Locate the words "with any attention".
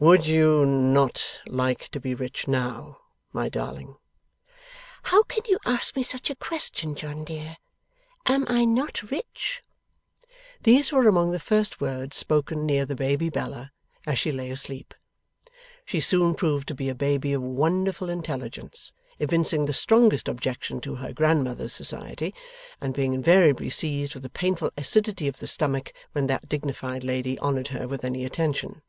27.86-28.80